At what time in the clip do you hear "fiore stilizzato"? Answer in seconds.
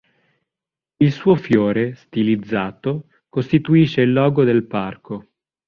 1.35-3.07